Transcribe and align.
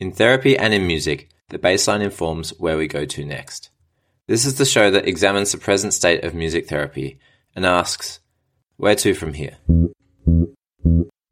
In 0.00 0.12
therapy 0.12 0.56
and 0.56 0.72
in 0.72 0.86
music, 0.86 1.28
the 1.48 1.58
baseline 1.58 2.02
informs 2.02 2.50
where 2.50 2.78
we 2.78 2.86
go 2.86 3.04
to 3.04 3.24
next. 3.24 3.70
This 4.28 4.46
is 4.46 4.56
the 4.56 4.64
show 4.64 4.92
that 4.92 5.08
examines 5.08 5.50
the 5.50 5.58
present 5.58 5.92
state 5.92 6.22
of 6.22 6.34
music 6.34 6.68
therapy 6.68 7.18
and 7.56 7.66
asks, 7.66 8.20
where 8.76 8.94
to 8.94 9.12
from 9.12 9.34
here? 9.34 9.56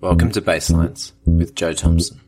Welcome 0.00 0.32
to 0.32 0.42
Baselines 0.42 1.12
with 1.24 1.54
Joe 1.54 1.74
Thompson. 1.74 2.20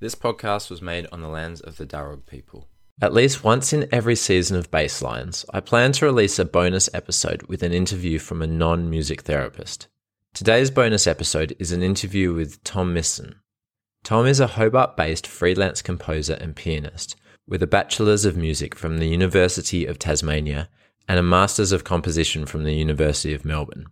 This 0.00 0.14
podcast 0.14 0.70
was 0.70 0.80
made 0.80 1.06
on 1.12 1.20
the 1.20 1.28
lands 1.28 1.60
of 1.60 1.76
the 1.76 1.84
Darug 1.84 2.24
people. 2.24 2.68
At 3.02 3.12
least 3.12 3.44
once 3.44 3.74
in 3.74 3.86
every 3.92 4.16
season 4.16 4.56
of 4.56 4.70
Baselines, 4.70 5.44
I 5.52 5.60
plan 5.60 5.92
to 5.92 6.06
release 6.06 6.38
a 6.38 6.46
bonus 6.46 6.88
episode 6.94 7.42
with 7.48 7.62
an 7.62 7.74
interview 7.74 8.18
from 8.18 8.40
a 8.40 8.46
non 8.46 8.88
music 8.88 9.22
therapist. 9.22 9.88
Today's 10.32 10.70
bonus 10.70 11.06
episode 11.06 11.54
is 11.58 11.70
an 11.70 11.82
interview 11.82 12.32
with 12.32 12.64
Tom 12.64 12.94
Misson. 12.94 13.34
Tom 14.04 14.26
is 14.26 14.40
a 14.40 14.46
Hobart 14.46 14.96
based 14.96 15.26
freelance 15.26 15.82
composer 15.82 16.38
and 16.40 16.56
pianist 16.56 17.16
with 17.46 17.62
a 17.62 17.66
Bachelor's 17.66 18.24
of 18.24 18.38
Music 18.38 18.74
from 18.74 18.98
the 18.98 19.08
University 19.08 19.84
of 19.84 19.98
Tasmania 19.98 20.70
and 21.08 21.18
a 21.18 21.22
Master's 21.22 21.72
of 21.72 21.84
Composition 21.84 22.46
from 22.46 22.64
the 22.64 22.74
University 22.74 23.34
of 23.34 23.44
Melbourne. 23.44 23.86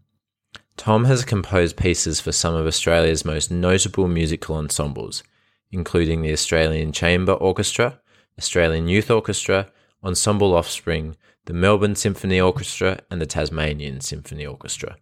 Tom 0.76 1.04
has 1.04 1.24
composed 1.24 1.76
pieces 1.76 2.20
for 2.20 2.32
some 2.32 2.54
of 2.54 2.66
Australia's 2.66 3.24
most 3.24 3.50
notable 3.50 4.08
musical 4.08 4.56
ensembles, 4.56 5.22
including 5.70 6.22
the 6.22 6.32
Australian 6.32 6.92
Chamber 6.92 7.32
Orchestra, 7.32 8.00
Australian 8.38 8.88
Youth 8.88 9.10
Orchestra, 9.10 9.68
Ensemble 10.02 10.54
Offspring, 10.54 11.16
the 11.44 11.52
Melbourne 11.52 11.94
Symphony 11.94 12.40
Orchestra, 12.40 13.00
and 13.10 13.20
the 13.20 13.26
Tasmanian 13.26 14.00
Symphony 14.00 14.46
Orchestra. 14.46 14.96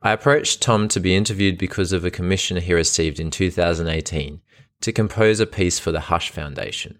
I 0.00 0.12
approached 0.12 0.62
Tom 0.62 0.88
to 0.88 1.00
be 1.00 1.14
interviewed 1.14 1.58
because 1.58 1.92
of 1.92 2.04
a 2.04 2.10
commission 2.10 2.58
he 2.58 2.74
received 2.74 3.18
in 3.18 3.30
2018 3.30 4.40
to 4.82 4.92
compose 4.92 5.40
a 5.40 5.46
piece 5.46 5.78
for 5.78 5.92
the 5.92 6.00
Hush 6.00 6.30
Foundation. 6.30 6.98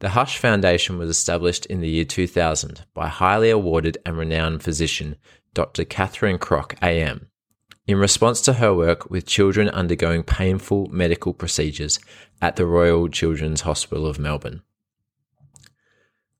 The 0.00 0.10
Hush 0.10 0.38
Foundation 0.38 0.96
was 0.96 1.10
established 1.10 1.66
in 1.66 1.82
the 1.82 1.88
year 1.88 2.06
2000 2.06 2.86
by 2.94 3.08
highly 3.08 3.50
awarded 3.50 3.98
and 4.06 4.16
renowned 4.16 4.62
physician 4.62 5.16
Dr. 5.52 5.84
Catherine 5.84 6.38
Crock 6.38 6.74
AM 6.82 7.28
in 7.86 7.98
response 7.98 8.40
to 8.42 8.54
her 8.54 8.72
work 8.72 9.10
with 9.10 9.26
children 9.26 9.68
undergoing 9.68 10.22
painful 10.22 10.86
medical 10.90 11.34
procedures 11.34 11.98
at 12.40 12.56
the 12.56 12.64
Royal 12.64 13.08
Children's 13.08 13.62
Hospital 13.62 14.06
of 14.06 14.18
Melbourne. 14.18 14.62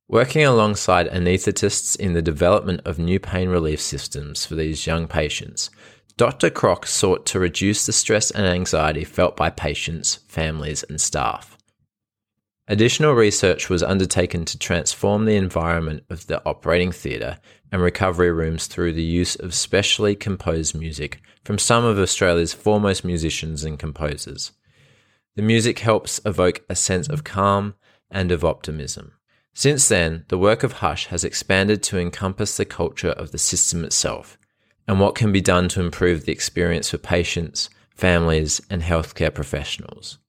Working 0.09 0.45
alongside 0.45 1.09
anaesthetists 1.09 1.97
in 1.97 2.15
the 2.15 2.23
development 2.23 2.81
of 2.87 2.99
new 2.99 3.21
pain 3.21 3.51
relief 3.51 3.81
systems 3.81 4.47
for 4.47 4.55
these 4.55 4.87
young 4.87 5.07
patients, 5.07 5.71
Dr. 6.17 6.49
Crock 6.49 6.87
sought 6.87 7.27
to 7.27 7.39
reduce 7.39 7.85
the 7.85 7.93
stress 7.93 8.31
and 8.31 8.47
anxiety 8.47 9.05
felt 9.05 9.37
by 9.37 9.51
patients, 9.51 10.21
families, 10.29 10.83
and 10.85 11.01
staff. 11.01 11.59
Additional 12.71 13.15
research 13.15 13.69
was 13.69 13.83
undertaken 13.83 14.45
to 14.45 14.57
transform 14.57 15.25
the 15.25 15.35
environment 15.35 16.05
of 16.09 16.29
the 16.29 16.41
operating 16.47 16.93
theatre 16.93 17.37
and 17.73 17.83
recovery 17.83 18.31
rooms 18.31 18.69
through 18.69 18.93
the 18.93 19.03
use 19.03 19.35
of 19.35 19.55
specially 19.55 20.15
composed 20.15 20.77
music 20.77 21.21
from 21.45 21.59
some 21.59 21.85
of 21.85 21.99
Australia's 21.99 22.53
foremost 22.53 23.05
musicians 23.05 23.65
and 23.65 23.77
composers. 23.77 24.53
The 25.35 25.43
music 25.43 25.81
helps 25.81 26.21
evoke 26.25 26.63
a 26.69 26.77
sense 26.77 27.09
of 27.09 27.25
calm 27.25 27.75
and 28.09 28.31
of 28.31 28.45
optimism. 28.45 29.15
Since 29.53 29.89
then, 29.89 30.25
the 30.29 30.39
work 30.39 30.63
of 30.63 30.75
Hush 30.75 31.07
has 31.07 31.25
expanded 31.25 31.83
to 31.83 31.99
encompass 31.99 32.57
the 32.57 32.65
culture 32.65 33.11
of 33.11 33.33
the 33.33 33.39
system 33.39 33.85
itself 33.85 34.39
and 34.87 35.01
what 35.01 35.17
can 35.17 35.33
be 35.33 35.41
done 35.41 35.69
to 35.71 35.81
improve 35.81 36.25
the 36.25 36.31
experience 36.31 36.91
for 36.91 36.99
patients, 36.99 37.69
families, 37.97 38.61
and 38.71 38.83
healthcare 38.83 39.35
professionals. 39.35 40.20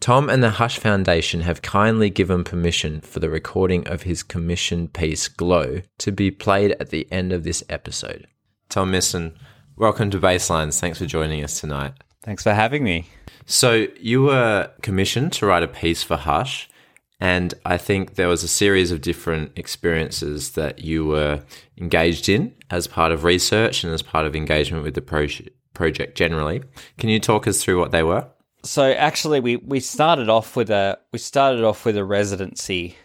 Tom 0.00 0.30
and 0.30 0.44
the 0.44 0.50
Hush 0.50 0.78
Foundation 0.78 1.40
have 1.40 1.60
kindly 1.60 2.08
given 2.08 2.44
permission 2.44 3.00
for 3.00 3.18
the 3.18 3.28
recording 3.28 3.86
of 3.88 4.02
his 4.02 4.22
commissioned 4.22 4.92
piece, 4.92 5.26
Glow, 5.26 5.82
to 5.98 6.12
be 6.12 6.30
played 6.30 6.76
at 6.78 6.90
the 6.90 7.10
end 7.10 7.32
of 7.32 7.42
this 7.42 7.64
episode. 7.68 8.28
Tom 8.68 8.92
Misson, 8.92 9.36
welcome 9.76 10.08
to 10.10 10.20
Baselines. 10.20 10.78
Thanks 10.78 10.98
for 10.98 11.06
joining 11.06 11.42
us 11.42 11.58
tonight. 11.58 11.94
Thanks 12.22 12.44
for 12.44 12.54
having 12.54 12.84
me. 12.84 13.08
So, 13.44 13.88
you 13.98 14.22
were 14.22 14.70
commissioned 14.82 15.32
to 15.34 15.46
write 15.46 15.64
a 15.64 15.68
piece 15.68 16.04
for 16.04 16.16
Hush, 16.16 16.70
and 17.18 17.52
I 17.66 17.76
think 17.76 18.14
there 18.14 18.28
was 18.28 18.44
a 18.44 18.48
series 18.48 18.92
of 18.92 19.00
different 19.00 19.50
experiences 19.56 20.52
that 20.52 20.78
you 20.78 21.06
were 21.06 21.42
engaged 21.76 22.28
in 22.28 22.54
as 22.70 22.86
part 22.86 23.10
of 23.10 23.24
research 23.24 23.82
and 23.82 23.92
as 23.92 24.02
part 24.02 24.26
of 24.26 24.36
engagement 24.36 24.84
with 24.84 24.94
the 24.94 25.02
pro- 25.02 25.26
project 25.74 26.16
generally. 26.16 26.62
Can 26.98 27.08
you 27.08 27.18
talk 27.18 27.48
us 27.48 27.64
through 27.64 27.80
what 27.80 27.90
they 27.90 28.04
were? 28.04 28.28
So 28.64 28.90
actually, 28.90 29.40
we 29.40 29.56
we 29.56 29.80
started 29.80 30.28
off 30.28 30.56
with 30.56 30.70
a 30.70 30.98
we 31.12 31.18
started 31.18 31.64
off 31.64 31.84
with 31.84 31.96
a 31.96 32.04
residency. 32.04 32.96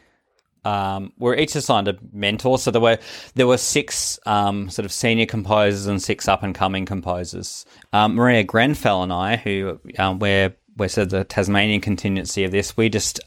Um, 0.66 1.12
we're 1.18 1.36
each 1.36 1.56
assigned 1.56 1.90
a 1.90 1.98
mentor, 2.14 2.58
so 2.58 2.72
there 2.72 2.82
were 2.82 2.98
there 3.36 3.48
were 3.48 3.58
six 3.58 4.20
um, 4.26 4.70
sort 4.70 4.86
of 4.86 4.92
senior 4.92 5.26
composers 5.26 5.88
and 5.88 6.02
six 6.02 6.28
up 6.28 6.42
and 6.42 6.56
coming 6.56 6.86
composers. 6.86 7.66
Um, 7.92 8.16
Maria 8.16 8.44
Grenfell 8.44 9.04
and 9.04 9.14
I, 9.14 9.36
who 9.36 9.80
um, 10.00 10.20
we're 10.20 10.56
we're 10.78 10.88
sort 10.88 11.06
of 11.06 11.10
the 11.12 11.24
Tasmanian 11.24 11.82
contingency 11.82 12.44
of 12.44 12.52
this, 12.52 12.76
we 12.76 12.90
just 12.90 13.20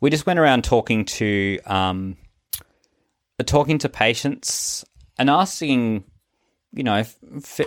we 0.00 0.10
just 0.10 0.26
went 0.26 0.38
around 0.38 0.64
talking 0.64 1.04
to 1.04 1.58
um, 1.66 2.16
talking 3.44 3.78
to 3.78 3.88
patients 3.88 4.84
and 5.18 5.28
asking, 5.28 6.04
you 6.72 6.84
know, 6.84 7.04
f- 7.36 7.60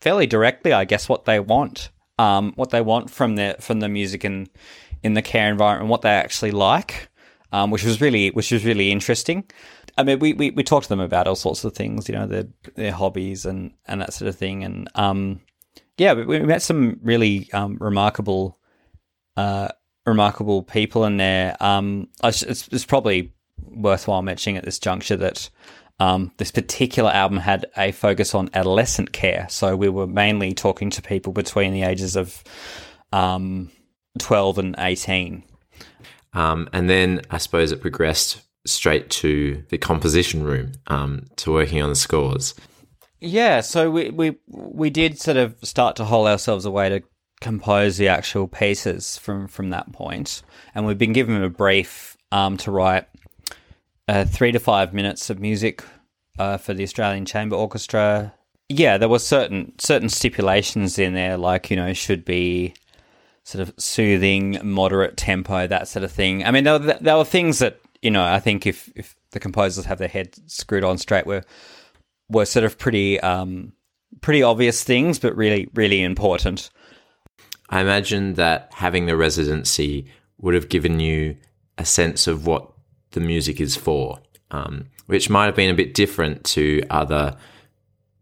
fairly 0.00 0.26
directly, 0.26 0.72
I 0.72 0.84
guess, 0.84 1.08
what 1.08 1.24
they 1.24 1.40
want 1.40 1.90
um, 2.18 2.52
what 2.56 2.70
they 2.70 2.80
want 2.80 3.10
from 3.10 3.36
the 3.36 3.56
from 3.60 3.80
the 3.80 3.88
music 3.88 4.24
and 4.24 4.48
in 5.02 5.14
the 5.14 5.22
care 5.22 5.50
environment, 5.50 5.90
what 5.90 6.02
they 6.02 6.10
actually 6.10 6.52
like, 6.52 7.08
um, 7.52 7.70
which 7.70 7.84
was 7.84 8.00
really 8.00 8.30
which 8.30 8.52
was 8.52 8.64
really 8.64 8.90
interesting. 8.90 9.44
I 9.98 10.04
mean, 10.04 10.20
we, 10.20 10.32
we, 10.32 10.50
we 10.50 10.62
talked 10.62 10.84
to 10.84 10.88
them 10.88 11.00
about 11.00 11.26
all 11.26 11.34
sorts 11.34 11.64
of 11.64 11.74
things, 11.74 12.08
you 12.08 12.14
know, 12.14 12.26
their 12.26 12.44
their 12.74 12.92
hobbies 12.92 13.44
and, 13.44 13.72
and 13.86 14.00
that 14.00 14.14
sort 14.14 14.28
of 14.28 14.36
thing, 14.36 14.64
and 14.64 14.88
um, 14.94 15.40
yeah, 15.98 16.14
we, 16.14 16.24
we 16.24 16.40
met 16.40 16.62
some 16.62 16.98
really 17.02 17.52
um, 17.52 17.76
remarkable 17.80 18.58
uh, 19.36 19.68
remarkable 20.06 20.62
people 20.62 21.04
in 21.04 21.16
there. 21.16 21.56
Um, 21.60 22.08
it's, 22.24 22.42
it's 22.42 22.84
probably 22.84 23.32
worthwhile 23.58 24.22
mentioning 24.22 24.56
at 24.56 24.64
this 24.64 24.78
juncture 24.78 25.16
that 25.16 25.48
um, 25.98 26.32
this 26.36 26.50
particular 26.50 27.10
album 27.10 27.38
had 27.38 27.66
a 27.76 27.92
focus 27.92 28.34
on 28.34 28.50
adolescent 28.54 29.12
care. 29.12 29.46
So 29.48 29.76
we 29.76 29.88
were 29.88 30.06
mainly 30.06 30.54
talking 30.54 30.90
to 30.90 31.02
people 31.02 31.32
between 31.32 31.72
the 31.72 31.82
ages 31.82 32.16
of 32.16 32.42
um, 33.12 33.70
12 34.18 34.58
and 34.58 34.74
18. 34.78 35.44
Um, 36.34 36.68
and 36.72 36.88
then 36.88 37.22
I 37.30 37.38
suppose 37.38 37.72
it 37.72 37.80
progressed 37.80 38.42
straight 38.66 39.10
to 39.10 39.62
the 39.68 39.78
composition 39.78 40.42
room 40.42 40.72
um, 40.86 41.26
to 41.36 41.52
working 41.52 41.82
on 41.82 41.88
the 41.88 41.96
scores. 41.96 42.54
Yeah, 43.20 43.60
so 43.60 43.88
we, 43.88 44.10
we 44.10 44.36
we 44.48 44.90
did 44.90 45.16
sort 45.18 45.36
of 45.36 45.54
start 45.62 45.94
to 45.96 46.04
hold 46.04 46.26
ourselves 46.26 46.64
away 46.64 46.88
to 46.88 47.02
compose 47.40 47.96
the 47.96 48.08
actual 48.08 48.48
pieces 48.48 49.16
from 49.16 49.46
from 49.46 49.70
that 49.70 49.92
point, 49.92 50.42
and 50.74 50.86
we've 50.86 50.98
been 50.98 51.12
given 51.12 51.40
a 51.40 51.48
brief 51.48 52.16
um, 52.32 52.56
to 52.58 52.72
write 52.72 53.06
uh, 54.08 54.24
three 54.24 54.52
to 54.52 54.58
five 54.58 54.92
minutes 54.92 55.30
of 55.30 55.40
music 55.40 55.82
uh, 56.38 56.56
for 56.56 56.74
the 56.74 56.82
Australian 56.82 57.24
Chamber 57.24 57.56
Orchestra. 57.56 58.32
Yeah, 58.68 58.98
there 58.98 59.08
were 59.08 59.18
certain 59.18 59.72
certain 59.78 60.08
stipulations 60.08 60.98
in 60.98 61.14
there, 61.14 61.36
like 61.36 61.70
you 61.70 61.76
know, 61.76 61.92
should 61.92 62.24
be 62.24 62.74
sort 63.44 63.66
of 63.66 63.74
soothing, 63.76 64.58
moderate 64.62 65.16
tempo, 65.16 65.66
that 65.66 65.88
sort 65.88 66.04
of 66.04 66.12
thing. 66.12 66.44
I 66.44 66.50
mean, 66.50 66.64
there 66.64 66.78
were, 66.78 66.98
there 67.00 67.16
were 67.16 67.24
things 67.24 67.58
that 67.58 67.80
you 68.00 68.10
know, 68.10 68.24
I 68.24 68.40
think 68.40 68.66
if 68.66 68.90
if 68.96 69.14
the 69.30 69.40
composers 69.40 69.84
have 69.84 69.98
their 69.98 70.08
head 70.08 70.34
screwed 70.50 70.84
on 70.84 70.98
straight, 70.98 71.26
were 71.26 71.44
were 72.28 72.44
sort 72.44 72.64
of 72.64 72.78
pretty 72.78 73.20
um, 73.20 73.72
pretty 74.20 74.42
obvious 74.42 74.82
things, 74.84 75.18
but 75.18 75.36
really 75.36 75.68
really 75.74 76.02
important. 76.02 76.70
I 77.68 77.80
imagine 77.80 78.34
that 78.34 78.70
having 78.74 79.06
the 79.06 79.16
residency 79.16 80.06
would 80.38 80.54
have 80.54 80.68
given 80.68 81.00
you 81.00 81.36
a 81.78 81.84
sense 81.84 82.26
of 82.26 82.46
what 82.46 82.71
the 83.12 83.20
music 83.20 83.60
is 83.60 83.76
for, 83.76 84.18
um, 84.50 84.86
which 85.06 85.30
might 85.30 85.46
have 85.46 85.56
been 85.56 85.70
a 85.70 85.74
bit 85.74 85.94
different 85.94 86.44
to 86.44 86.82
other 86.90 87.36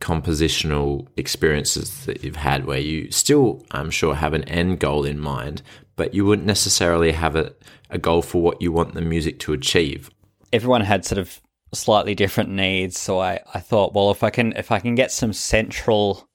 compositional 0.00 1.06
experiences 1.16 2.06
that 2.06 2.25
you've 2.25 2.37
had 2.37 2.64
where 2.64 2.78
you 2.78 3.10
still, 3.10 3.64
I'm 3.70 3.90
sure, 3.90 4.14
have 4.14 4.32
an 4.32 4.44
end 4.44 4.81
goal 4.81 5.04
in 5.04 5.19
mind, 5.19 5.62
but 5.96 6.14
you 6.14 6.25
wouldn't 6.25 6.46
necessarily 6.46 7.12
have 7.12 7.37
a, 7.37 7.52
a 7.90 7.98
goal 7.98 8.22
for 8.22 8.40
what 8.42 8.62
you 8.62 8.72
want 8.72 8.94
the 8.94 9.02
music 9.02 9.38
to 9.40 9.52
achieve. 9.52 10.10
Everyone 10.52 10.81
had 10.81 11.04
sort 11.04 11.19
of 11.19 11.40
slightly 11.72 12.14
different 12.14 12.50
needs, 12.50 12.98
so 12.98 13.20
I, 13.20 13.40
I 13.54 13.60
thought, 13.60 13.93
well, 13.94 14.10
if 14.10 14.22
I 14.25 14.31
can 14.31 14.52
if 14.56 14.72
I 14.72 14.81
can 14.81 14.94
get 14.94 15.12
some 15.12 15.32
central 15.32 16.28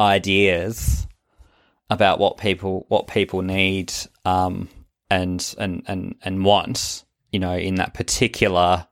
ideas 0.00 1.06
about 1.90 2.18
what 2.18 2.38
people 2.38 2.86
what 2.88 3.06
people 3.06 3.42
need 3.42 3.92
um, 4.24 4.68
and 5.10 5.54
and 5.58 5.82
and 5.86 6.14
and 6.22 6.44
want, 6.44 7.03
you 7.34 7.40
know, 7.40 7.56
in 7.56 7.74
that 7.74 7.94
particular 7.94 8.86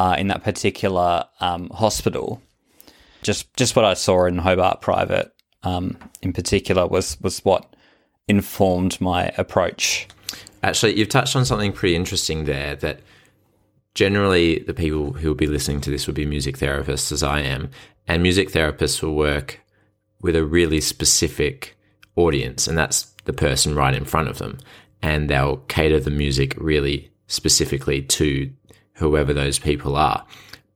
uh, 0.00 0.16
in 0.18 0.26
that 0.26 0.42
particular 0.42 1.24
um, 1.40 1.70
hospital. 1.70 2.42
Just 3.22 3.54
just 3.56 3.76
what 3.76 3.84
I 3.84 3.94
saw 3.94 4.26
in 4.26 4.38
Hobart 4.38 4.80
Private, 4.80 5.32
um, 5.62 5.96
in 6.20 6.32
particular, 6.32 6.88
was 6.88 7.20
was 7.20 7.38
what 7.44 7.76
informed 8.26 9.00
my 9.00 9.32
approach. 9.38 10.08
Actually, 10.64 10.98
you've 10.98 11.08
touched 11.08 11.36
on 11.36 11.44
something 11.44 11.72
pretty 11.72 11.94
interesting 11.94 12.46
there. 12.46 12.74
That 12.74 12.98
generally 13.94 14.58
the 14.58 14.74
people 14.74 15.12
who 15.12 15.28
will 15.28 15.36
be 15.36 15.46
listening 15.46 15.80
to 15.82 15.90
this 15.90 16.08
will 16.08 16.14
be 16.14 16.26
music 16.26 16.58
therapists, 16.58 17.12
as 17.12 17.22
I 17.22 17.42
am, 17.42 17.70
and 18.08 18.24
music 18.24 18.50
therapists 18.50 19.00
will 19.00 19.14
work 19.14 19.60
with 20.20 20.34
a 20.34 20.44
really 20.44 20.80
specific 20.80 21.76
audience, 22.16 22.66
and 22.66 22.76
that's 22.76 23.14
the 23.24 23.32
person 23.32 23.76
right 23.76 23.94
in 23.94 24.04
front 24.04 24.28
of 24.28 24.38
them, 24.38 24.58
and 25.00 25.30
they'll 25.30 25.58
cater 25.68 26.00
the 26.00 26.10
music 26.10 26.56
really 26.58 27.12
specifically 27.28 28.02
to 28.02 28.50
whoever 28.94 29.32
those 29.32 29.58
people 29.58 29.96
are. 29.96 30.26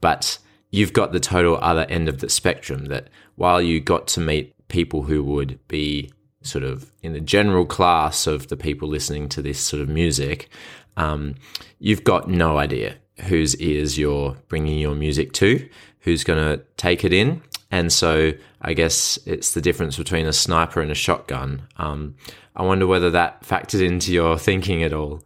But 0.01 0.39
you've 0.71 0.93
got 0.93 1.13
the 1.13 1.21
total 1.21 1.59
other 1.61 1.85
end 1.89 2.09
of 2.09 2.19
the 2.19 2.29
spectrum 2.29 2.87
that 2.87 3.09
while 3.35 3.61
you 3.61 3.81
got 3.81 4.07
to 4.09 4.21
meet 4.21 4.55
people 4.69 5.03
who 5.03 5.23
would 5.25 5.59
be 5.69 6.11
sort 6.43 6.65
of 6.65 6.91
in 7.03 7.13
the 7.13 7.21
general 7.21 7.67
class 7.67 8.27
of 8.27 8.49
the 8.49 8.57
people 8.57 8.89
listening 8.89 9.29
to 9.29 9.43
this 9.43 9.61
sort 9.61 9.83
of 9.83 9.89
music, 9.89 10.49
um, 10.97 11.35
you've 11.79 12.05
got 12.05 12.29
no 12.29 12.59
idea 12.59 12.97
whose 13.25 13.57
ears 13.57 13.99
you're 13.99 14.37
bringing 14.49 14.79
your 14.79 14.95
music 14.95 15.33
to, 15.35 15.69
who's 16.01 16.25
going 16.25 16.39
to 16.39 16.65
take 16.77 17.05
it 17.05 17.13
in. 17.13 17.43
And 17.71 17.93
so 17.93 18.33
I 18.61 18.75
guess 18.75 19.19
it's 19.25 19.53
the 19.53 19.61
difference 19.61 19.97
between 19.97 20.27
a 20.27 20.33
sniper 20.33 20.81
and 20.81 20.91
a 20.91 20.97
shotgun. 20.97 21.63
Um, 21.77 22.17
I 22.55 22.63
wonder 22.63 22.87
whether 22.87 23.11
that 23.11 23.43
factored 23.43 23.85
into 23.85 24.13
your 24.13 24.39
thinking 24.39 24.83
at 24.83 24.93
all. 24.93 25.23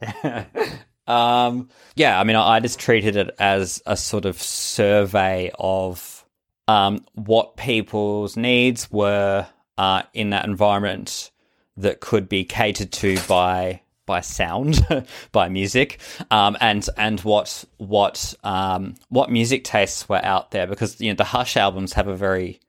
Um, 1.10 1.70
yeah, 1.96 2.20
I 2.20 2.22
mean, 2.22 2.36
I, 2.36 2.60
just 2.60 2.78
treated 2.78 3.16
it 3.16 3.34
as 3.40 3.82
a 3.84 3.96
sort 3.96 4.26
of 4.26 4.40
survey 4.40 5.50
of 5.58 6.24
um, 6.68 7.04
what 7.14 7.56
people's 7.56 8.36
needs 8.36 8.88
were 8.92 9.48
uh, 9.76 10.02
in 10.14 10.30
that 10.30 10.44
environment 10.44 11.32
that 11.76 11.98
could 11.98 12.28
be 12.28 12.44
catered 12.44 12.92
to 12.92 13.18
by 13.26 13.80
by 14.06 14.20
sound, 14.20 14.86
by 15.32 15.48
music, 15.48 16.00
um, 16.30 16.56
and 16.60 16.88
and 16.96 17.18
what 17.20 17.64
what 17.78 18.32
um, 18.44 18.94
what 19.08 19.30
music 19.30 19.64
tastes 19.64 20.08
were 20.08 20.24
out 20.24 20.52
there 20.52 20.68
because 20.68 21.00
you 21.00 21.10
know 21.10 21.16
the 21.16 21.24
Hush 21.24 21.56
albums 21.56 21.94
have 21.94 22.06
a 22.06 22.16
very 22.16 22.60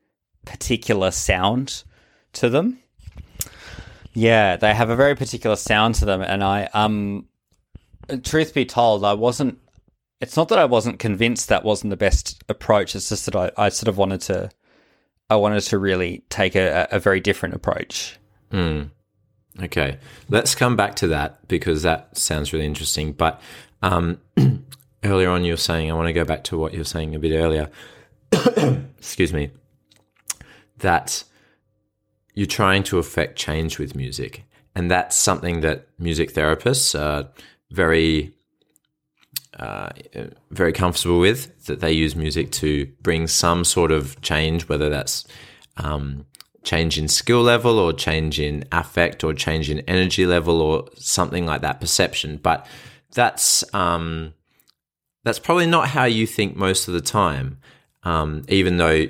particular 0.45 1.11
sound 1.11 1.83
to 2.33 2.49
them. 2.49 2.79
Yeah, 4.13 4.57
they 4.57 4.73
have 4.73 4.89
a 4.89 4.95
very 4.95 5.15
particular 5.15 5.55
sound 5.55 5.95
to 5.95 6.05
them, 6.05 6.21
and 6.21 6.43
I 6.43 6.69
um 6.73 7.27
truth 8.23 8.53
be 8.53 8.65
told, 8.65 9.03
I 9.03 9.13
wasn't. 9.13 9.59
It's 10.19 10.37
not 10.37 10.49
that 10.49 10.59
I 10.59 10.65
wasn't 10.65 10.99
convinced 10.99 11.49
that 11.49 11.63
wasn't 11.63 11.89
the 11.89 11.97
best 11.97 12.43
approach. 12.47 12.95
It's 12.95 13.09
just 13.09 13.25
that 13.25 13.35
I, 13.35 13.51
I 13.57 13.69
sort 13.69 13.87
of 13.87 13.97
wanted 13.97 14.21
to. 14.21 14.49
I 15.29 15.35
wanted 15.37 15.61
to 15.61 15.77
really 15.77 16.23
take 16.29 16.55
a, 16.55 16.87
a 16.91 16.99
very 16.99 17.19
different 17.19 17.55
approach. 17.55 18.19
Mm. 18.51 18.89
Okay, 19.61 19.97
let's 20.29 20.55
come 20.55 20.75
back 20.75 20.95
to 20.97 21.07
that 21.07 21.47
because 21.47 21.83
that 21.83 22.17
sounds 22.17 22.53
really 22.53 22.65
interesting. 22.65 23.13
But 23.13 23.41
um, 23.81 24.19
earlier 25.03 25.29
on, 25.29 25.43
you 25.43 25.53
were 25.53 25.57
saying 25.57 25.89
I 25.89 25.93
want 25.93 26.07
to 26.07 26.13
go 26.13 26.25
back 26.25 26.43
to 26.45 26.57
what 26.57 26.73
you 26.73 26.79
were 26.79 26.85
saying 26.85 27.15
a 27.15 27.19
bit 27.19 27.35
earlier. 27.35 27.69
Excuse 28.97 29.33
me. 29.33 29.51
That 30.79 31.23
you're 32.33 32.47
trying 32.47 32.83
to 32.83 32.97
affect 32.97 33.37
change 33.37 33.79
with 33.79 33.95
music, 33.95 34.43
and 34.75 34.89
that's 34.89 35.17
something 35.17 35.61
that 35.61 35.87
music 35.99 36.33
therapists 36.33 36.99
are 36.99 37.29
very 37.71 38.33
uh, 39.59 39.89
very 40.49 40.73
comfortable 40.73 41.19
with 41.19 41.65
that 41.65 41.81
they 41.81 41.91
use 41.91 42.15
music 42.15 42.51
to 42.51 42.85
bring 43.01 43.27
some 43.27 43.63
sort 43.63 43.91
of 43.91 44.19
change, 44.21 44.67
whether 44.67 44.89
that's 44.89 45.25
um, 45.77 46.25
change 46.63 46.97
in 46.97 47.07
skill 47.07 47.41
level 47.41 47.77
or 47.77 47.93
change 47.93 48.39
in 48.39 48.63
affect 48.71 49.23
or 49.23 49.33
change 49.33 49.69
in 49.69 49.79
energy 49.81 50.25
level 50.25 50.61
or 50.61 50.87
something 50.95 51.45
like 51.45 51.61
that 51.61 51.79
perception. 51.79 52.37
But 52.37 52.65
that's 53.13 53.63
um, 53.73 54.33
that's 55.23 55.39
probably 55.39 55.67
not 55.67 55.89
how 55.89 56.05
you 56.05 56.25
think 56.25 56.55
most 56.55 56.87
of 56.87 56.93
the 56.93 57.01
time, 57.01 57.59
um, 58.03 58.43
even 58.47 58.77
though 58.77 59.07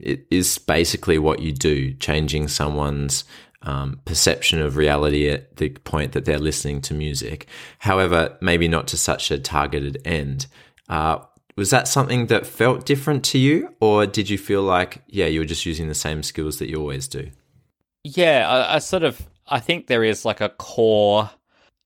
it 0.00 0.26
is 0.30 0.58
basically 0.58 1.18
what 1.18 1.40
you 1.40 1.52
do, 1.52 1.92
changing 1.94 2.48
someone's 2.48 3.24
um, 3.62 4.00
perception 4.04 4.60
of 4.60 4.76
reality 4.76 5.28
at 5.28 5.56
the 5.56 5.70
point 5.70 6.12
that 6.12 6.24
they're 6.24 6.38
listening 6.38 6.80
to 6.82 6.94
music. 6.94 7.46
However, 7.78 8.36
maybe 8.40 8.68
not 8.68 8.86
to 8.88 8.96
such 8.96 9.30
a 9.30 9.38
targeted 9.38 10.00
end. 10.04 10.46
Uh, 10.88 11.18
was 11.56 11.70
that 11.70 11.88
something 11.88 12.26
that 12.26 12.46
felt 12.46 12.84
different 12.84 13.24
to 13.24 13.38
you, 13.38 13.74
or 13.80 14.06
did 14.06 14.28
you 14.28 14.38
feel 14.38 14.62
like, 14.62 15.02
yeah, 15.08 15.26
you 15.26 15.40
were 15.40 15.46
just 15.46 15.66
using 15.66 15.88
the 15.88 15.94
same 15.94 16.22
skills 16.22 16.58
that 16.58 16.68
you 16.68 16.76
always 16.76 17.08
do? 17.08 17.30
Yeah, 18.04 18.48
I, 18.48 18.76
I 18.76 18.78
sort 18.78 19.02
of, 19.02 19.26
I 19.48 19.60
think 19.60 19.86
there 19.86 20.04
is 20.04 20.24
like 20.24 20.40
a 20.40 20.50
core, 20.50 21.30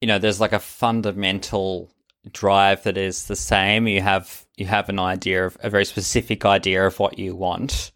you 0.01 0.09
know, 0.09 0.19
there's 0.19 0.41
like 0.41 0.53
a 0.53 0.59
fundamental 0.59 1.91
drive 2.33 2.83
that 2.83 2.99
is 2.99 3.27
the 3.27 3.37
same. 3.37 3.87
You 3.87 4.03
have 4.03 4.45
you 4.57 4.67
have 4.67 4.89
an 4.89 4.99
idea 4.99 5.47
of 5.47 5.57
a 5.61 5.71
very 5.71 5.87
specific 5.87 6.45
idea 6.45 6.87
of 6.87 6.99
what 6.99 7.19
you 7.19 7.35
want, 7.35 7.93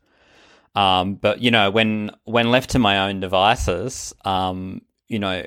um, 0.74 1.14
but 1.14 1.40
you 1.40 1.50
know, 1.50 1.70
when 1.70 2.10
when 2.24 2.50
left 2.50 2.70
to 2.70 2.78
my 2.78 3.08
own 3.08 3.20
devices, 3.20 4.14
um, 4.24 4.82
you 5.08 5.18
know, 5.18 5.46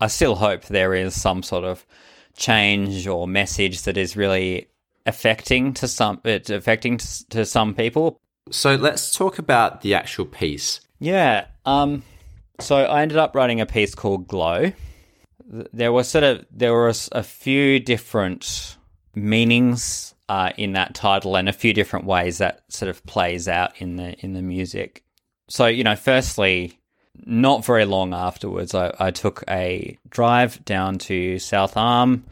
I 0.00 0.06
still 0.06 0.34
hope 0.34 0.64
there 0.64 0.94
is 0.94 1.20
some 1.20 1.42
sort 1.42 1.64
of 1.64 1.84
change 2.36 3.06
or 3.06 3.26
message 3.26 3.82
that 3.82 3.96
is 3.96 4.16
really 4.16 4.68
affecting 5.04 5.74
to 5.74 5.88
some 5.88 6.20
it's 6.24 6.50
affecting 6.50 6.98
to 7.30 7.44
some 7.44 7.74
people. 7.74 8.20
So 8.50 8.76
let's 8.76 9.16
talk 9.16 9.38
about 9.38 9.80
the 9.80 9.94
actual 9.94 10.26
piece. 10.26 10.80
Yeah. 10.98 11.46
Um. 11.64 12.04
So 12.60 12.76
I 12.76 13.02
ended 13.02 13.18
up 13.18 13.34
writing 13.34 13.60
a 13.60 13.66
piece 13.66 13.94
called 13.94 14.28
Glow. 14.28 14.72
There 15.44 15.92
was 15.92 16.08
sort 16.08 16.24
of 16.24 16.46
there 16.52 16.74
was 16.74 17.08
a 17.10 17.24
few 17.24 17.80
different 17.80 18.76
meanings 19.14 20.11
uh, 20.32 20.50
in 20.56 20.72
that 20.72 20.94
title 20.94 21.36
and 21.36 21.46
a 21.46 21.52
few 21.52 21.74
different 21.74 22.06
ways 22.06 22.38
that 22.38 22.62
sort 22.70 22.88
of 22.88 23.04
plays 23.04 23.48
out 23.48 23.78
in 23.82 23.96
the 23.96 24.14
in 24.20 24.32
the 24.32 24.40
music. 24.40 25.04
So 25.50 25.66
you 25.66 25.84
know, 25.84 25.94
firstly, 25.94 26.80
not 27.26 27.66
very 27.66 27.84
long 27.84 28.14
afterwards, 28.14 28.74
I, 28.74 28.94
I 28.98 29.10
took 29.10 29.44
a 29.46 29.98
drive 30.08 30.64
down 30.64 30.96
to 31.00 31.38
South 31.38 31.76
Arm, 31.76 32.24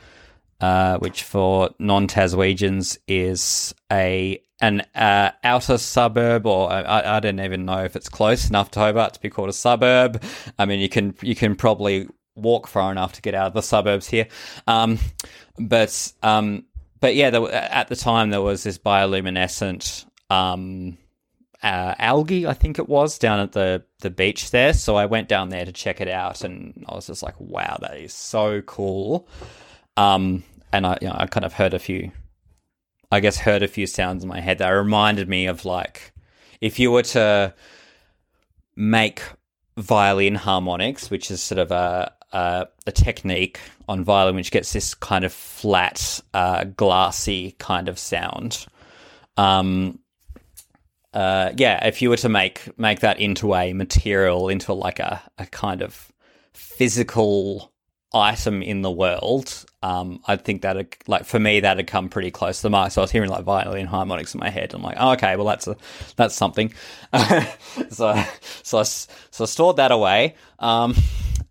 uh, 0.62 0.96
which 0.96 1.24
for 1.24 1.74
non 1.78 2.06
Taswegians 2.08 2.96
is 3.06 3.74
a 3.92 4.42
an 4.62 4.80
uh, 4.94 5.32
outer 5.44 5.76
suburb, 5.76 6.46
or 6.46 6.72
I, 6.72 7.16
I, 7.16 7.20
don't 7.20 7.40
even 7.40 7.66
know 7.66 7.84
if 7.84 7.96
it's 7.96 8.08
close 8.08 8.48
enough 8.48 8.70
to 8.70 8.80
Hobart 8.80 9.12
to 9.12 9.20
be 9.20 9.28
called 9.28 9.50
a 9.50 9.52
suburb. 9.52 10.22
I 10.58 10.64
mean, 10.64 10.80
you 10.80 10.88
can 10.88 11.14
you 11.20 11.34
can 11.34 11.54
probably 11.54 12.08
walk 12.34 12.66
far 12.66 12.90
enough 12.90 13.12
to 13.12 13.20
get 13.20 13.34
out 13.34 13.48
of 13.48 13.52
the 13.52 13.62
suburbs 13.62 14.08
here, 14.08 14.28
um, 14.66 14.98
but 15.58 16.14
um, 16.22 16.64
but 17.00 17.14
yeah, 17.14 17.30
there, 17.30 17.50
at 17.50 17.88
the 17.88 17.96
time 17.96 18.30
there 18.30 18.42
was 18.42 18.62
this 18.62 18.78
bioluminescent 18.78 20.04
um, 20.28 20.98
uh, 21.62 21.94
algae, 21.98 22.46
I 22.46 22.54
think 22.54 22.78
it 22.78 22.88
was, 22.88 23.18
down 23.18 23.40
at 23.40 23.52
the 23.52 23.84
the 24.00 24.10
beach 24.10 24.50
there. 24.50 24.72
So 24.72 24.96
I 24.96 25.06
went 25.06 25.28
down 25.28 25.48
there 25.48 25.64
to 25.64 25.72
check 25.72 26.00
it 26.00 26.08
out, 26.08 26.44
and 26.44 26.84
I 26.88 26.94
was 26.94 27.06
just 27.06 27.22
like, 27.22 27.34
"Wow, 27.38 27.78
that 27.80 27.96
is 27.98 28.14
so 28.14 28.62
cool." 28.62 29.28
Um, 29.96 30.42
and 30.72 30.86
I, 30.86 30.98
you 31.00 31.08
know, 31.08 31.16
I 31.18 31.26
kind 31.26 31.44
of 31.44 31.52
heard 31.52 31.74
a 31.74 31.78
few, 31.78 32.12
I 33.10 33.20
guess, 33.20 33.38
heard 33.38 33.62
a 33.62 33.68
few 33.68 33.86
sounds 33.86 34.22
in 34.22 34.28
my 34.28 34.40
head 34.40 34.58
that 34.58 34.68
reminded 34.68 35.28
me 35.28 35.46
of 35.46 35.64
like, 35.64 36.12
if 36.60 36.78
you 36.78 36.90
were 36.90 37.02
to 37.02 37.54
make 38.76 39.22
violin 39.76 40.34
harmonics, 40.36 41.10
which 41.10 41.30
is 41.30 41.42
sort 41.42 41.58
of 41.58 41.70
a 41.70 42.12
uh, 42.32 42.64
a 42.86 42.92
technique 42.92 43.60
on 43.90 44.04
violin 44.04 44.36
which 44.36 44.52
gets 44.52 44.72
this 44.72 44.94
kind 44.94 45.24
of 45.24 45.32
flat, 45.32 46.20
uh, 46.32 46.62
glassy 46.64 47.56
kind 47.58 47.88
of 47.88 47.98
sound. 47.98 48.66
Um, 49.36 49.98
uh, 51.12 51.50
yeah, 51.56 51.84
if 51.84 52.00
you 52.00 52.08
were 52.08 52.16
to 52.18 52.28
make 52.28 52.78
make 52.78 53.00
that 53.00 53.18
into 53.18 53.52
a 53.52 53.72
material, 53.72 54.48
into 54.48 54.72
like 54.72 55.00
a, 55.00 55.20
a 55.38 55.46
kind 55.46 55.82
of 55.82 56.12
physical 56.54 57.72
item 58.14 58.62
in 58.62 58.82
the 58.82 58.90
world, 58.92 59.64
um, 59.82 60.20
I 60.24 60.36
think 60.36 60.62
that 60.62 60.96
like 61.08 61.24
for 61.24 61.40
me 61.40 61.58
that'd 61.58 61.88
come 61.88 62.08
pretty 62.08 62.30
close 62.30 62.58
to 62.58 62.62
the 62.62 62.70
mark. 62.70 62.92
So 62.92 63.00
I 63.00 63.04
was 63.04 63.10
hearing 63.10 63.28
like 63.28 63.42
violin 63.42 63.86
harmonics 63.86 64.34
in 64.34 64.40
my 64.40 64.50
head. 64.50 64.72
I'm 64.72 64.82
like, 64.82 64.98
oh, 65.00 65.12
okay, 65.12 65.34
well 65.34 65.46
that's 65.46 65.66
a 65.66 65.76
that's 66.14 66.36
something. 66.36 66.72
so 67.90 68.24
so 68.62 68.78
I, 68.78 68.82
so 68.84 69.42
I 69.42 69.46
stored 69.46 69.78
that 69.78 69.90
away. 69.90 70.36
Um, 70.60 70.94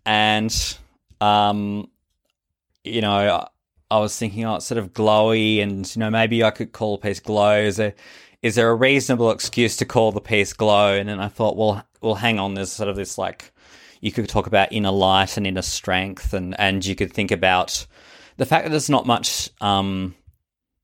and 0.06 0.78
um, 1.20 1.90
you 2.84 3.00
know, 3.00 3.46
I 3.90 3.98
was 3.98 4.16
thinking, 4.16 4.44
oh, 4.44 4.56
it's 4.56 4.66
sort 4.66 4.78
of 4.78 4.92
glowy, 4.92 5.62
and 5.62 5.90
you 5.94 6.00
know, 6.00 6.10
maybe 6.10 6.44
I 6.44 6.50
could 6.50 6.72
call 6.72 6.94
a 6.94 6.98
piece 6.98 7.20
"Glow." 7.20 7.60
Is 7.60 7.76
there 7.76 7.94
is 8.42 8.54
there 8.54 8.70
a 8.70 8.74
reasonable 8.74 9.30
excuse 9.30 9.76
to 9.76 9.84
call 9.84 10.12
the 10.12 10.20
piece 10.20 10.52
glow? 10.52 10.94
And 10.94 11.08
then 11.08 11.20
I 11.20 11.28
thought, 11.28 11.56
well, 11.56 11.84
well, 12.00 12.14
hang 12.14 12.38
on. 12.38 12.54
There's 12.54 12.72
sort 12.72 12.88
of 12.88 12.96
this 12.96 13.18
like 13.18 13.52
you 14.00 14.12
could 14.12 14.28
talk 14.28 14.46
about 14.46 14.72
inner 14.72 14.90
light 14.90 15.36
and 15.36 15.46
inner 15.46 15.62
strength, 15.62 16.32
and 16.32 16.58
and 16.58 16.84
you 16.84 16.94
could 16.94 17.12
think 17.12 17.30
about 17.30 17.86
the 18.36 18.46
fact 18.46 18.64
that 18.64 18.70
there's 18.70 18.90
not 18.90 19.06
much. 19.06 19.50
Um, 19.60 20.14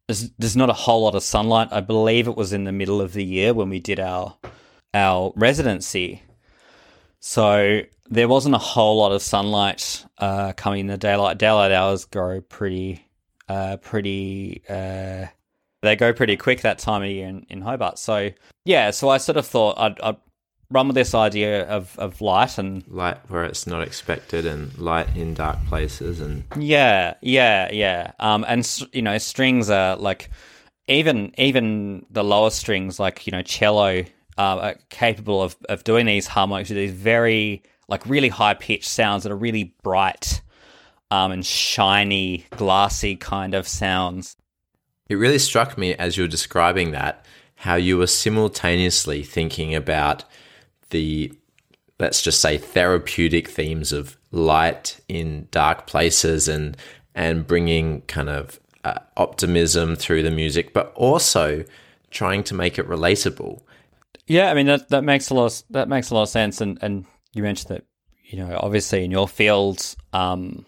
there's, 0.08 0.30
there's 0.38 0.56
not 0.56 0.70
a 0.70 0.74
whole 0.74 1.02
lot 1.02 1.16
of 1.16 1.22
sunlight. 1.22 1.68
I 1.72 1.80
believe 1.80 2.28
it 2.28 2.36
was 2.36 2.52
in 2.52 2.62
the 2.62 2.72
middle 2.72 3.00
of 3.00 3.12
the 3.12 3.24
year 3.24 3.54
when 3.54 3.70
we 3.70 3.80
did 3.80 3.98
our 3.98 4.36
our 4.94 5.32
residency, 5.36 6.22
so 7.20 7.82
there 8.08 8.28
wasn't 8.28 8.54
a 8.54 8.58
whole 8.58 8.98
lot 8.98 9.12
of 9.12 9.22
sunlight 9.22 10.04
uh, 10.18 10.52
coming 10.54 10.80
in 10.80 10.86
the 10.86 10.98
daylight. 10.98 11.38
Daylight 11.38 11.72
hours 11.72 12.04
go 12.04 12.40
pretty, 12.40 13.06
uh, 13.48 13.76
pretty. 13.78 14.62
Uh, 14.68 15.26
they 15.82 15.96
go 15.96 16.12
pretty 16.12 16.36
quick 16.36 16.62
that 16.62 16.78
time 16.78 17.02
of 17.02 17.08
year 17.08 17.28
in, 17.28 17.46
in 17.48 17.60
Hobart. 17.60 17.98
So 17.98 18.30
yeah, 18.64 18.90
so 18.90 19.08
I 19.08 19.18
sort 19.18 19.36
of 19.36 19.46
thought 19.46 19.78
I'd, 19.78 20.00
I'd 20.00 20.16
run 20.70 20.88
with 20.88 20.96
this 20.96 21.14
idea 21.14 21.66
of, 21.68 21.96
of 21.98 22.20
light 22.20 22.58
and 22.58 22.86
light 22.88 23.18
where 23.28 23.44
it's 23.44 23.66
not 23.66 23.82
expected 23.82 24.46
and 24.46 24.76
light 24.78 25.08
in 25.16 25.34
dark 25.34 25.56
places 25.66 26.20
and 26.20 26.42
yeah 26.58 27.14
yeah 27.20 27.70
yeah 27.70 28.10
um 28.18 28.44
and 28.48 28.84
you 28.92 29.02
know 29.02 29.16
strings 29.18 29.70
are 29.70 29.96
like 29.96 30.28
even 30.88 31.32
even 31.38 32.04
the 32.10 32.24
lower 32.24 32.50
strings 32.50 32.98
like 32.98 33.26
you 33.26 33.30
know 33.30 33.42
cello 33.42 34.00
uh, 34.38 34.56
are 34.58 34.74
capable 34.90 35.40
of, 35.40 35.56
of 35.68 35.84
doing 35.84 36.04
these 36.04 36.26
harmonics 36.26 36.68
these 36.68 36.92
very 36.92 37.62
like 37.88 38.06
really 38.06 38.28
high 38.28 38.54
pitched 38.54 38.88
sounds 38.88 39.22
that 39.22 39.32
are 39.32 39.36
really 39.36 39.74
bright 39.82 40.40
um, 41.10 41.32
and 41.32 41.44
shiny 41.46 42.46
glassy 42.50 43.16
kind 43.16 43.54
of 43.54 43.68
sounds. 43.68 44.36
It 45.08 45.14
really 45.14 45.38
struck 45.38 45.78
me 45.78 45.94
as 45.94 46.16
you 46.16 46.24
were 46.24 46.28
describing 46.28 46.90
that 46.92 47.24
how 47.56 47.74
you 47.76 47.96
were 47.96 48.06
simultaneously 48.06 49.22
thinking 49.22 49.74
about 49.74 50.24
the 50.90 51.32
let's 51.98 52.20
just 52.20 52.40
say 52.40 52.58
therapeutic 52.58 53.48
themes 53.48 53.92
of 53.92 54.16
light 54.30 55.00
in 55.08 55.48
dark 55.50 55.86
places 55.86 56.48
and 56.48 56.76
and 57.14 57.46
bringing 57.46 58.02
kind 58.02 58.28
of 58.28 58.60
uh, 58.84 58.98
optimism 59.16 59.96
through 59.96 60.22
the 60.22 60.30
music 60.30 60.72
but 60.74 60.92
also 60.94 61.64
trying 62.10 62.44
to 62.44 62.54
make 62.54 62.78
it 62.78 62.86
relatable. 62.88 63.60
Yeah 64.26 64.50
i 64.50 64.54
mean 64.54 64.66
that 64.66 64.88
that 64.90 65.02
makes 65.02 65.30
a 65.30 65.34
lot 65.34 65.46
of, 65.46 65.62
that 65.70 65.88
makes 65.88 66.10
a 66.10 66.14
lot 66.14 66.24
of 66.24 66.28
sense 66.28 66.60
and 66.60 66.78
and 66.82 67.06
you 67.36 67.42
mentioned 67.42 67.76
that 67.76 67.84
you 68.24 68.38
know 68.38 68.56
obviously 68.60 69.04
in 69.04 69.10
your 69.10 69.28
field 69.28 69.94
um 70.12 70.64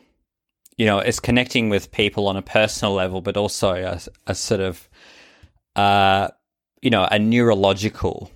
you 0.77 0.87
know 0.87 0.99
it's 0.99 1.21
connecting 1.21 1.69
with 1.69 1.91
people 1.91 2.29
on 2.29 2.37
a 2.37 2.43
personal 2.43 2.95
level 2.95 3.21
but 3.21 3.37
also 3.37 3.75
a, 3.75 4.01
a 4.27 4.35
sort 4.35 4.61
of 4.61 4.89
uh 5.77 6.29
you 6.83 6.91
know 6.91 7.07
a 7.11 7.19
neurological 7.19 8.31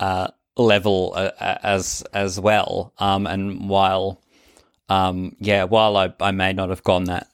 uh 0.00 0.28
level 0.58 1.12
uh, 1.14 1.30
as 1.40 2.02
as 2.12 2.38
well. 2.38 2.92
Um, 2.98 3.26
and 3.26 3.68
while, 3.68 4.20
um, 4.88 5.36
yeah, 5.38 5.64
while 5.64 5.96
I, 5.96 6.12
I 6.20 6.32
may 6.32 6.52
not 6.52 6.68
have 6.68 6.82
gone 6.82 7.04
that, 7.04 7.28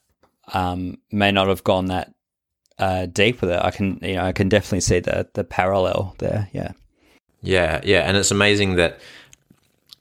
um, 0.53 0.97
may 1.11 1.31
not 1.31 1.47
have 1.47 1.63
gone 1.63 1.87
that 1.87 2.13
uh, 2.77 3.07
deep 3.07 3.41
with 3.41 3.49
it, 3.49 3.59
I 3.61 3.71
can 3.71 3.99
you 4.01 4.15
know 4.15 4.23
I 4.23 4.31
can 4.31 4.47
definitely 4.47 4.81
see 4.81 4.99
the 4.99 5.27
the 5.33 5.43
parallel 5.43 6.15
there. 6.19 6.49
Yeah, 6.53 6.71
yeah, 7.41 7.81
yeah, 7.83 8.01
and 8.01 8.15
it's 8.15 8.31
amazing 8.31 8.75
that 8.75 8.99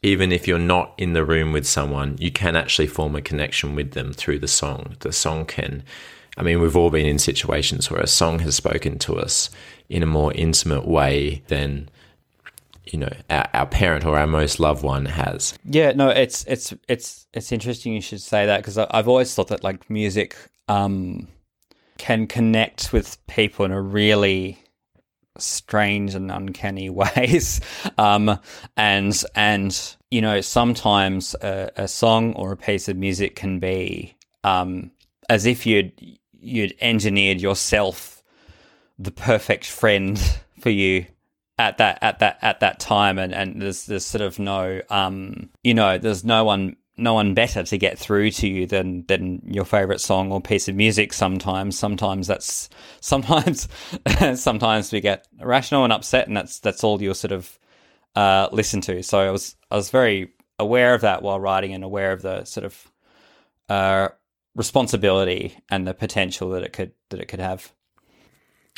even 0.05 0.33
if 0.33 0.47
you're 0.47 0.59
not 0.59 0.93
in 0.99 1.15
the 1.15 1.25
room 1.25 1.51
with 1.51 1.67
someone, 1.67 2.17
you 2.21 2.31
can 2.31 2.57
actually 2.57 2.87
form 2.87 3.17
a 3.17 3.23
connection 3.23 3.75
with 3.75 3.93
them 3.93 4.13
through 4.13 4.39
the 4.39 4.47
song. 4.47 4.97
The 5.01 5.13
song 5.13 5.47
can. 5.47 5.83
I 6.37 6.43
mean, 6.43 6.61
we've 6.61 6.77
all 6.77 6.91
been 6.91 7.07
in 7.07 7.19
situations 7.19 7.91
where 7.91 8.03
a 8.03 8.07
song 8.07 8.41
has 8.41 8.55
spoken 8.55 8.99
to 9.01 9.15
us 9.15 9.49
in 9.89 10.03
a 10.03 10.07
more 10.07 10.31
intimate 10.35 10.87
way 10.87 11.43
than 11.49 11.89
you 12.85 12.99
know 12.99 13.13
our, 13.31 13.49
our 13.55 13.67
parent 13.67 14.05
or 14.05 14.19
our 14.19 14.27
most 14.27 14.61
loved 14.61 14.83
one 14.83 15.07
has. 15.07 15.59
Yeah, 15.65 15.93
no, 15.93 16.11
it's 16.11 16.45
it's 16.45 16.75
it's 16.87 17.27
it's 17.33 17.51
interesting 17.51 17.95
you 17.95 18.03
should 18.03 18.21
say 18.21 18.45
that 18.45 18.59
because 18.59 18.77
I've 18.77 19.09
always 19.09 19.35
thought 19.35 19.49
that 19.49 19.65
like 19.65 19.89
music 19.89 20.37
um, 20.69 21.29
can 21.97 22.27
connect 22.27 22.93
with 22.93 23.27
people 23.27 23.65
in 23.65 23.73
a 23.73 23.81
really 23.81 24.59
strange 25.39 26.15
and 26.15 26.31
uncanny 26.31 26.91
ways. 26.91 27.61
Um, 27.99 28.39
and 28.77 29.23
and 29.35 29.97
you 30.11 30.21
know 30.21 30.41
sometimes 30.41 31.35
a, 31.41 31.71
a, 31.77 31.89
song 31.89 32.35
or 32.35 32.53
a 32.53 32.57
piece 32.57 32.89
of 32.89 32.97
music 32.97 33.37
can 33.37 33.59
be 33.59 34.17
um, 34.43 34.91
as 35.29 35.47
if 35.47 35.67
you'd 35.67 35.93
you'd 36.33 36.75
engineered 36.81 37.41
yourself 37.41 38.23
the 38.99 39.11
perfect 39.11 39.67
friend 39.67 40.21
for 40.61 40.71
you 40.71 41.07
at 41.59 41.79
that 41.79 41.99
at 42.03 42.19
that 42.21 42.39
at 42.43 42.61
that 42.61 42.81
time. 42.81 43.19
And 43.19 43.35
and 43.35 43.61
there's 43.61 43.87
there's 43.87 44.07
sort 44.07 44.23
of 44.23 44.39
no 44.39 44.81
um 44.91 45.51
you 45.63 45.75
know 45.75 45.99
there's 45.99 46.25
no 46.25 46.45
one 46.45 46.77
no 46.97 47.15
one 47.15 47.35
better 47.35 47.63
to 47.63 47.77
get 47.77 47.99
through 47.99 48.31
to 48.31 48.49
you 48.49 48.67
than 48.67 49.05
than 49.07 49.43
your 49.45 49.65
favorite 49.65 50.01
song 50.01 50.31
or 50.31 50.41
piece 50.41 50.69
of 50.69 50.75
music 50.75 51.13
sometimes 51.13 51.79
sometimes 51.79 52.27
that's 52.27 52.69
sometimes 53.01 53.69
sometimes 54.35 54.93
we 54.93 55.01
get 55.01 55.27
irrational 55.41 55.85
and 55.85 55.93
upset 55.93 56.27
and 56.27 56.37
that's 56.37 56.61
that's 56.61 56.85
all 56.85 57.01
you'll 57.03 57.15
sort 57.15 57.33
of 57.33 57.59
uh 58.17 58.49
listen 58.53 58.81
to 58.81 59.03
so 59.03 59.19
i 59.19 59.31
was 59.31 59.57
i 59.71 59.77
was 59.77 59.91
very 59.91 60.33
aware 60.59 60.95
of 60.95 61.01
that 61.01 61.23
while 61.23 61.41
writing 61.41 61.75
and 61.75 61.83
aware 61.83 62.13
of 62.13 62.23
the 62.23 62.45
sort 62.45 62.65
of 62.65 62.93
uh 63.69 64.09
responsibility 64.55 65.57
and 65.71 65.87
the 65.87 65.95
potential 65.95 66.51
that 66.51 66.63
it 66.63 66.73
could 66.73 66.93
that 67.11 67.21
it 67.21 67.27
could 67.27 67.41
have 67.41 67.73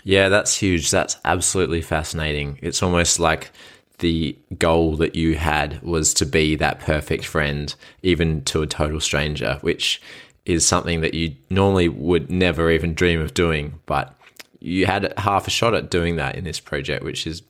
yeah, 0.07 0.29
that's 0.29 0.57
huge. 0.57 0.93
That's 0.93 1.17
absolutely 1.25 1.83
fascinating. 1.83 2.61
It's 2.63 2.81
almost 2.81 3.19
like 3.19 3.51
the 3.99 4.37
goal 4.59 4.97
that 4.97 5.15
you 5.15 5.37
had 5.37 5.81
was 5.83 6.13
to 6.15 6.27
be 6.27 6.57
that 6.57 6.81
perfect 6.81 7.25
friend, 7.25 7.75
even 8.03 8.43
to 8.45 8.63
a 8.63 8.67
total 8.67 9.01
stranger, 9.01 9.59
which 9.63 10.01
is 10.45 10.67
something 10.67 11.01
that 11.01 11.15
you 11.15 11.35
normally 11.51 11.89
would 11.89 12.31
never 12.31 12.71
even 12.71 12.95
dream 12.95 13.21
of 13.21 13.35
doing. 13.35 13.81
But 13.87 14.15
you 14.61 14.87
had 14.87 15.13
half 15.17 15.47
a 15.47 15.51
shot 15.51 15.75
at 15.75 15.91
doing 15.91 16.17
that 16.17 16.37
in 16.37 16.45
this 16.45 16.61
project, 16.61 17.05
which 17.05 17.27
is 17.27 17.43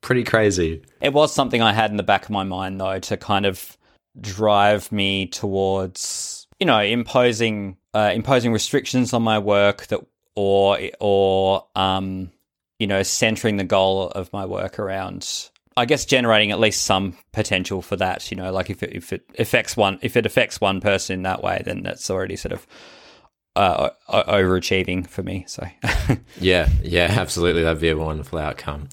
pretty 0.00 0.24
crazy. 0.24 0.82
It 1.00 1.12
was 1.12 1.34
something 1.34 1.62
I 1.62 1.72
had 1.72 1.90
in 1.90 1.96
the 1.96 2.02
back 2.02 2.24
of 2.24 2.30
my 2.30 2.44
mind, 2.44 2.80
though, 2.80 2.98
to 2.98 3.16
kind 3.16 3.46
of 3.46 3.76
drive 4.20 4.90
me 4.92 5.26
towards, 5.26 6.46
you 6.58 6.66
know, 6.66 6.80
imposing 6.80 7.76
uh, 7.94 8.12
imposing 8.14 8.52
restrictions 8.52 9.12
on 9.12 9.22
my 9.22 9.38
work 9.38 9.86
that 9.88 10.00
or 10.34 10.78
or 11.00 11.66
um, 11.74 12.30
you 12.78 12.86
know 12.86 13.02
centering 13.02 13.56
the 13.56 13.64
goal 13.64 14.08
of 14.08 14.32
my 14.32 14.46
work 14.46 14.78
around 14.78 15.49
I 15.76 15.84
guess 15.84 16.04
generating 16.04 16.50
at 16.50 16.60
least 16.60 16.82
some 16.82 17.16
potential 17.32 17.82
for 17.82 17.96
that. 17.96 18.30
You 18.30 18.36
know, 18.36 18.52
like 18.52 18.70
if 18.70 18.82
it, 18.82 18.92
if 18.94 19.12
it 19.12 19.24
affects 19.38 19.76
one 19.76 19.98
if 20.02 20.16
it 20.16 20.26
affects 20.26 20.60
one 20.60 20.80
person 20.80 21.14
in 21.14 21.22
that 21.22 21.42
way, 21.42 21.62
then 21.64 21.82
that's 21.82 22.10
already 22.10 22.36
sort 22.36 22.52
of 22.52 22.66
uh, 23.56 23.90
overachieving 24.08 25.08
for 25.08 25.22
me. 25.22 25.44
So 25.46 25.66
yeah, 26.40 26.68
yeah, 26.82 27.06
absolutely, 27.10 27.62
that'd 27.62 27.80
be 27.80 27.90
a 27.90 27.96
wonderful 27.96 28.38
outcome. 28.38 28.88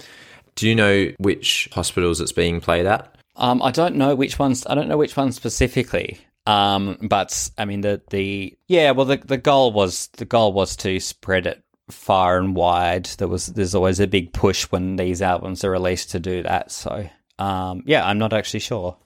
Do 0.55 0.67
you 0.67 0.75
know 0.75 1.11
which 1.19 1.69
hospitals 1.71 2.19
it's 2.19 2.31
being 2.31 2.61
played 2.61 2.85
at? 2.85 3.15
Um, 3.35 3.61
I 3.61 3.71
don't 3.71 3.95
know 3.95 4.15
which 4.15 4.39
ones. 4.39 4.65
I 4.67 4.75
don't 4.75 4.87
know 4.87 4.97
which 4.97 5.15
ones 5.15 5.35
specifically. 5.35 6.19
Um, 6.47 6.97
but 7.01 7.49
I 7.57 7.65
mean 7.65 7.81
the 7.81 8.01
the 8.09 8.57
yeah, 8.67 8.91
well 8.91 9.05
the 9.05 9.17
the 9.17 9.37
goal 9.37 9.73
was 9.73 10.07
the 10.13 10.25
goal 10.25 10.53
was 10.53 10.77
to 10.77 10.99
spread 10.99 11.45
it 11.45 11.61
far 11.89 12.37
and 12.37 12.55
wide. 12.55 13.05
There 13.17 13.27
was 13.27 13.47
there's 13.47 13.75
always 13.75 13.99
a 13.99 14.07
big 14.07 14.33
push 14.33 14.65
when 14.65 14.95
these 14.95 15.21
albums 15.21 15.63
are 15.63 15.71
released 15.71 16.11
to 16.11 16.19
do 16.19 16.43
that. 16.43 16.71
So 16.71 17.09
um, 17.39 17.83
yeah, 17.85 18.05
I'm 18.05 18.17
not 18.17 18.33
actually 18.33 18.61
sure. 18.61 18.97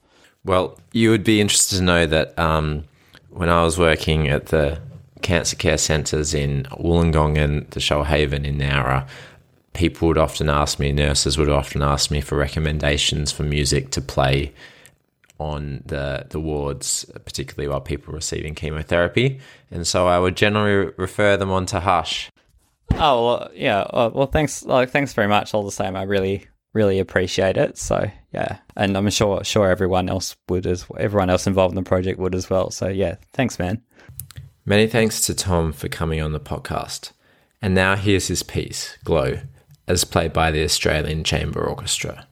Well, 0.44 0.78
you 0.92 1.10
would 1.10 1.24
be 1.24 1.40
interested 1.40 1.76
to 1.76 1.82
know 1.82 2.06
that 2.06 2.36
um, 2.38 2.84
when 3.30 3.48
I 3.48 3.62
was 3.62 3.78
working 3.78 4.28
at 4.28 4.46
the 4.46 4.80
cancer 5.22 5.56
care 5.56 5.78
centres 5.78 6.34
in 6.34 6.64
Wollongong 6.64 7.38
and 7.38 7.70
the 7.70 7.80
Shoalhaven 7.80 8.44
in 8.44 8.58
Nowra, 8.58 9.06
people 9.72 10.08
would 10.08 10.18
often 10.18 10.50
ask 10.50 10.78
me, 10.78 10.90
nurses 10.92 11.38
would 11.38 11.48
often 11.48 11.82
ask 11.82 12.10
me 12.10 12.20
for 12.20 12.36
recommendations 12.36 13.30
for 13.30 13.44
music 13.44 13.90
to 13.90 14.00
play 14.00 14.52
on 15.38 15.82
the 15.86 16.26
the 16.30 16.38
wards, 16.38 17.04
particularly 17.24 17.68
while 17.68 17.80
people 17.80 18.14
receiving 18.14 18.54
chemotherapy, 18.54 19.40
and 19.70 19.86
so 19.86 20.06
I 20.06 20.18
would 20.18 20.36
generally 20.36 20.92
refer 20.96 21.36
them 21.36 21.50
on 21.50 21.66
to 21.66 21.80
Hush. 21.80 22.30
Oh 22.94 23.26
well, 23.26 23.50
yeah. 23.54 23.86
Well, 23.92 24.26
thanks. 24.26 24.64
Like, 24.64 24.90
thanks 24.90 25.12
very 25.12 25.28
much. 25.28 25.54
All 25.54 25.64
the 25.64 25.72
same, 25.72 25.96
I 25.96 26.02
really, 26.02 26.46
really 26.72 26.98
appreciate 26.98 27.56
it. 27.56 27.78
So 27.78 28.10
yeah, 28.32 28.58
and 28.76 28.96
I'm 28.96 29.10
sure, 29.10 29.42
sure 29.44 29.68
everyone 29.68 30.08
else 30.08 30.36
would 30.48 30.66
as 30.66 30.86
everyone 30.98 31.30
else 31.30 31.46
involved 31.46 31.72
in 31.72 31.82
the 31.82 31.88
project 31.88 32.18
would 32.18 32.34
as 32.34 32.48
well. 32.48 32.70
So 32.70 32.88
yeah, 32.88 33.16
thanks, 33.32 33.58
man. 33.58 33.82
Many 34.64 34.86
thanks 34.86 35.20
to 35.22 35.34
Tom 35.34 35.72
for 35.72 35.88
coming 35.88 36.20
on 36.20 36.32
the 36.32 36.40
podcast. 36.40 37.12
And 37.60 37.74
now 37.74 37.96
here's 37.96 38.28
his 38.28 38.42
piece, 38.42 38.96
Glow, 39.04 39.40
as 39.88 40.04
played 40.04 40.32
by 40.32 40.50
the 40.50 40.62
Australian 40.64 41.24
Chamber 41.24 41.64
Orchestra. 41.64 42.26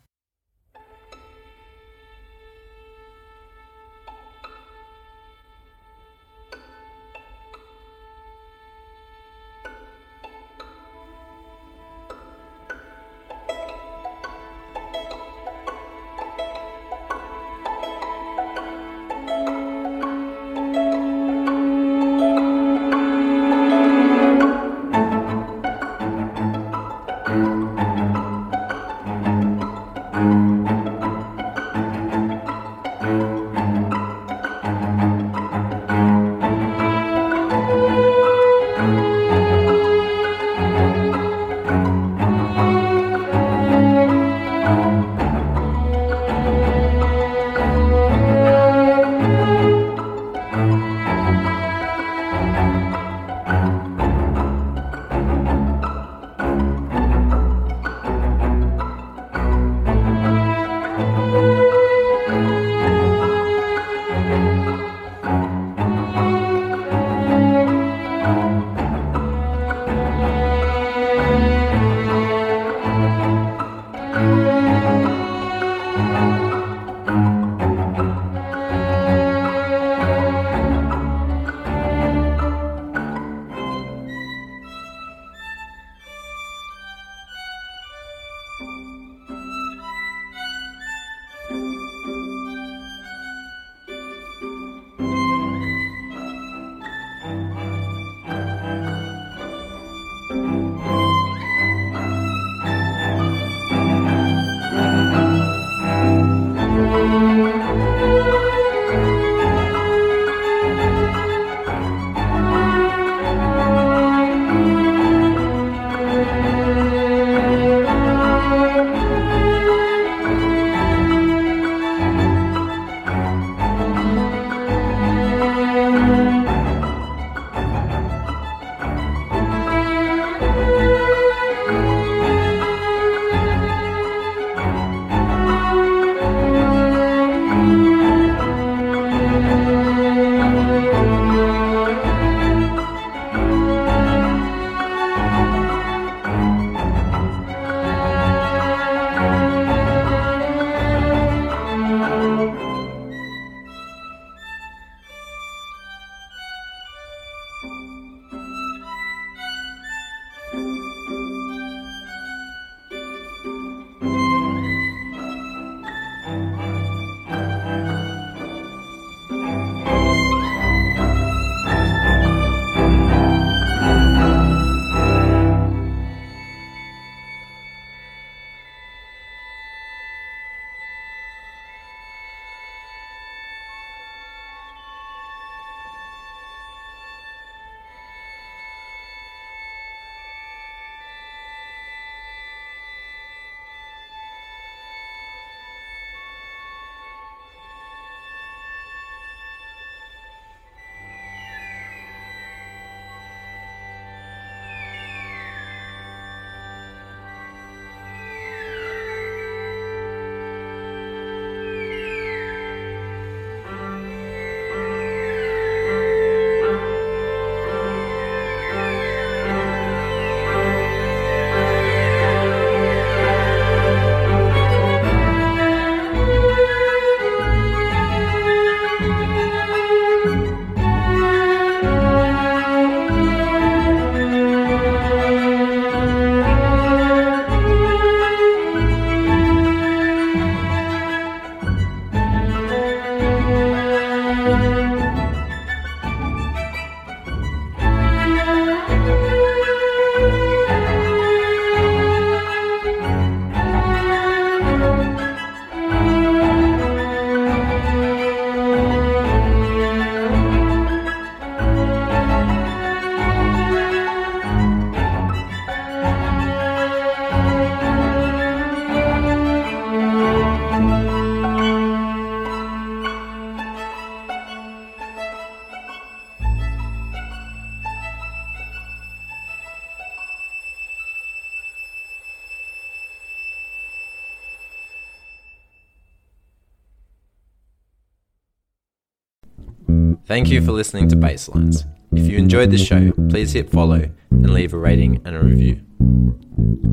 Thank 290.31 290.49
you 290.49 290.65
for 290.65 290.71
listening 290.71 291.09
to 291.09 291.17
Baselines. 291.17 291.85
If 292.13 292.29
you 292.29 292.39
enjoyed 292.39 292.71
the 292.71 292.79
show, 292.79 293.11
please 293.31 293.53
hit 293.53 293.69
follow 293.69 294.09
and 294.31 294.51
leave 294.51 294.73
a 294.73 294.79
rating 294.79 295.21
and 295.25 295.35
a 295.35 295.43
review. 295.43 295.81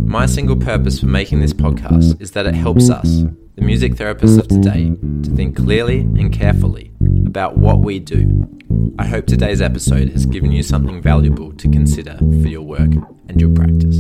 My 0.08 0.26
single 0.26 0.56
purpose 0.56 1.00
for 1.00 1.06
making 1.06 1.42
this 1.42 1.54
podcast 1.54 2.20
is 2.20 2.32
that 2.32 2.48
it 2.48 2.56
helps 2.56 2.90
us, 2.90 3.26
the 3.54 3.62
music 3.62 3.94
therapists 3.94 4.40
of 4.40 4.48
today, 4.48 4.90
to 5.22 5.30
think 5.36 5.56
clearly 5.56 6.00
and 6.00 6.34
carefully 6.34 6.92
about 7.28 7.60
what 7.60 7.82
we 7.82 8.00
do. 8.00 8.50
I 8.98 9.06
hope 9.06 9.28
today's 9.28 9.62
episode 9.62 10.10
has 10.14 10.26
given 10.26 10.52
you 10.52 10.64
something 10.64 11.00
valuable 11.00 11.54
to 11.54 11.70
consider 11.70 12.18
for 12.18 12.48
your 12.48 12.64
work 12.64 12.90
and 13.30 13.40
your 13.40 13.54
practice. 13.54 13.98